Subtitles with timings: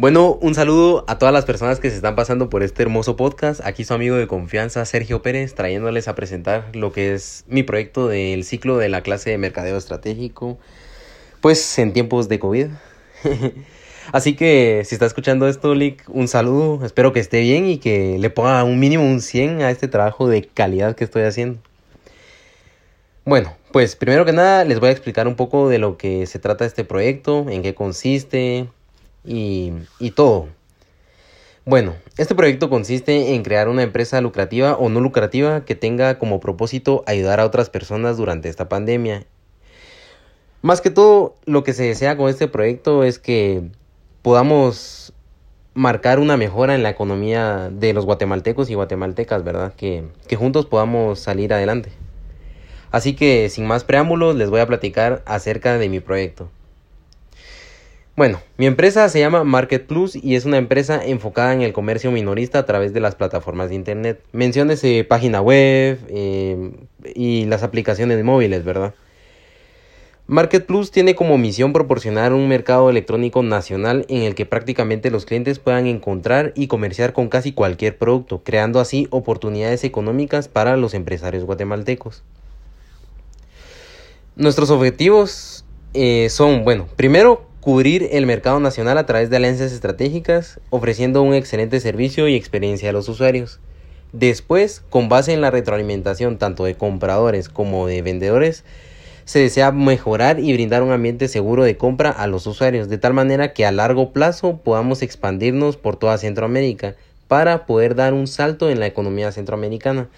[0.00, 3.60] Bueno, un saludo a todas las personas que se están pasando por este hermoso podcast.
[3.62, 8.08] Aquí su amigo de confianza, Sergio Pérez, trayéndoles a presentar lo que es mi proyecto
[8.08, 10.58] del ciclo de la clase de mercadeo estratégico,
[11.42, 12.68] pues en tiempos de COVID.
[14.12, 18.16] Así que si está escuchando esto, Lick, un saludo, espero que esté bien y que
[18.18, 21.60] le ponga un mínimo un 100 a este trabajo de calidad que estoy haciendo.
[23.26, 26.38] Bueno, pues primero que nada les voy a explicar un poco de lo que se
[26.38, 28.66] trata este proyecto, en qué consiste,
[29.24, 29.72] y,
[30.14, 30.48] todo.
[31.64, 36.40] Bueno, este proyecto consiste en crear una empresa lucrativa o no lucrativa que tenga como
[36.40, 39.26] propósito ayudar a otras personas durante esta pandemia.
[40.62, 43.62] Más que todo, lo que se desea con este proyecto es que
[44.22, 45.12] podamos
[45.74, 49.74] marcar una mejora en la economía de los guatemaltecos y guatemaltecas, ¿verdad?
[49.74, 51.92] Que, que juntos podamos salir adelante.
[52.90, 56.50] Así que, sin más preámbulos, les voy a platicar acerca de mi proyecto.
[58.16, 62.10] Bueno, mi empresa se llama Market Plus y es una empresa enfocada en el comercio
[62.10, 64.20] minorista a través de las plataformas de internet.
[64.32, 66.72] Menciones página web eh,
[67.14, 68.94] y las aplicaciones móviles, ¿verdad?
[70.26, 75.26] Market Plus tiene como misión proporcionar un mercado electrónico nacional en el que prácticamente los
[75.26, 80.94] clientes puedan encontrar y comerciar con casi cualquier producto, creando así oportunidades económicas para los
[80.94, 82.22] empresarios guatemaltecos.
[84.36, 85.64] Nuestros objetivos
[85.94, 91.34] eh, son, bueno, primero cubrir el mercado nacional a través de alianzas estratégicas, ofreciendo un
[91.34, 93.60] excelente servicio y experiencia a los usuarios.
[94.12, 98.64] Después, con base en la retroalimentación tanto de compradores como de vendedores,
[99.24, 103.14] se desea mejorar y brindar un ambiente seguro de compra a los usuarios, de tal
[103.14, 106.96] manera que a largo plazo podamos expandirnos por toda Centroamérica
[107.28, 110.08] para poder dar un salto en la economía centroamericana.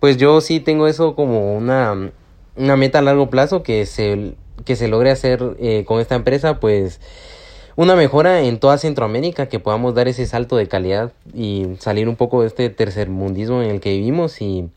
[0.00, 2.10] Pues yo sí tengo eso como una,
[2.56, 6.60] una meta a largo plazo que se que se logre hacer eh, con esta empresa,
[6.60, 7.00] pues
[7.76, 12.16] una mejora en toda Centroamérica, que podamos dar ese salto de calidad y salir un
[12.16, 14.68] poco de este tercermundismo en el que vivimos y,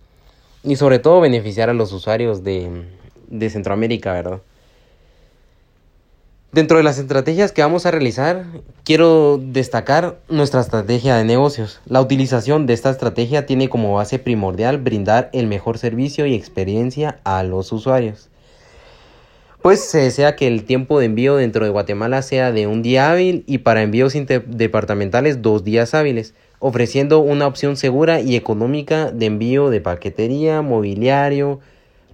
[0.63, 2.85] y sobre todo beneficiar a los usuarios de,
[3.27, 4.41] de Centroamérica, ¿verdad?
[6.51, 8.45] Dentro de las estrategias que vamos a realizar,
[8.83, 11.79] quiero destacar nuestra estrategia de negocios.
[11.85, 17.19] La utilización de esta estrategia tiene como base primordial brindar el mejor servicio y experiencia
[17.23, 18.27] a los usuarios
[19.61, 23.11] pues se desea que el tiempo de envío dentro de Guatemala sea de un día
[23.11, 29.27] hábil y para envíos interdepartamentales dos días hábiles, ofreciendo una opción segura y económica de
[29.27, 31.59] envío de paquetería, mobiliario,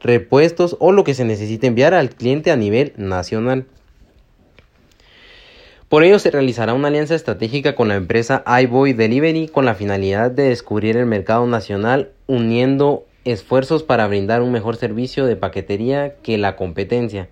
[0.02, 3.66] repuestos o lo que se necesite enviar al cliente a nivel nacional.
[5.88, 10.31] Por ello se realizará una alianza estratégica con la empresa iBoy Delivery con la finalidad
[10.31, 16.38] de descubrir el mercado nacional uniendo esfuerzos para brindar un mejor servicio de paquetería que
[16.38, 17.30] la competencia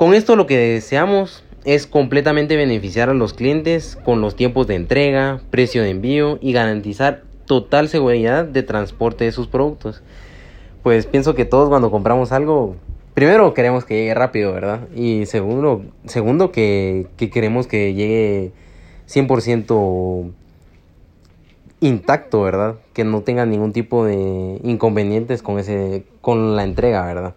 [0.00, 4.74] con esto lo que deseamos es completamente beneficiar a los clientes con los tiempos de
[4.74, 10.02] entrega, precio de envío y garantizar total seguridad de transporte de sus productos.
[10.82, 12.76] Pues pienso que todos cuando compramos algo,
[13.12, 14.88] primero queremos que llegue rápido, ¿verdad?
[14.96, 18.52] Y segundo, segundo que, que queremos que llegue
[19.06, 20.32] 100%
[21.80, 22.76] intacto, ¿verdad?
[22.92, 27.34] Que no tenga ningún tipo de inconvenientes con ese con la entrega, ¿verdad?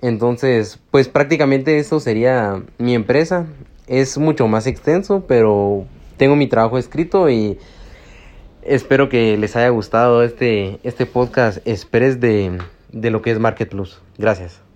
[0.00, 3.46] Entonces, pues prácticamente eso sería mi empresa.
[3.86, 5.84] Es mucho más extenso, pero
[6.16, 7.58] tengo mi trabajo escrito y
[8.62, 12.58] espero que les haya gustado este, este podcast express de,
[12.92, 14.02] de lo que es Market Plus.
[14.18, 14.71] Gracias.